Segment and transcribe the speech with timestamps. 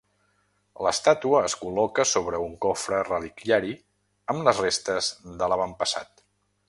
[0.85, 3.77] L'estàtua es col·loca sobre un cofre reliquiari
[4.35, 5.11] amb les restes
[5.43, 6.25] de l'avantpassat.